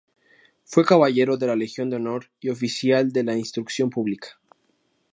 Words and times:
Fue 0.63 0.83
Caballero 0.83 1.37
de 1.37 1.45
la 1.45 1.55
Legión 1.55 1.91
de 1.91 1.97
honor 1.97 2.31
y 2.39 2.49
oficial 2.49 3.11
de 3.11 3.23
la 3.23 3.37
instrucción 3.37 3.91
pública. 3.91 4.29